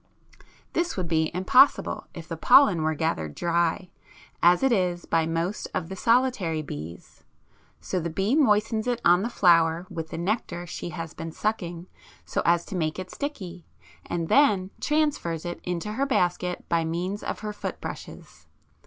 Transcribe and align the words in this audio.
9); 0.39 0.47
this 0.73 0.97
would 0.97 1.07
be 1.07 1.29
impossible 1.31 2.07
if 2.15 2.27
the 2.27 2.35
pollen 2.35 2.81
were 2.81 2.95
gathered 2.95 3.35
dry, 3.35 3.91
as 4.41 4.63
it 4.63 4.71
is 4.71 5.05
by 5.05 5.27
most 5.27 5.67
of 5.75 5.89
the 5.89 5.95
solitary 5.95 6.63
bees, 6.63 7.23
so 7.79 7.99
the 7.99 8.09
bee 8.09 8.35
moistens 8.35 8.87
it 8.87 8.99
on 9.05 9.21
the 9.21 9.29
flower 9.29 9.85
with 9.91 10.09
the 10.09 10.17
nectar 10.17 10.65
she 10.65 10.89
has 10.89 11.13
been 11.13 11.31
sucking 11.31 11.85
so 12.25 12.41
as 12.45 12.65
to 12.65 12.75
make 12.75 12.97
it 12.97 13.11
sticky, 13.11 13.67
and 14.07 14.27
then 14.27 14.71
transfers 14.79 15.45
it 15.45 15.59
into 15.63 15.91
her 15.91 16.07
basket 16.07 16.67
by 16.67 16.83
means 16.83 17.21
of 17.21 17.41
her 17.41 17.53
foot 17.53 17.79
brushes. 17.79 18.47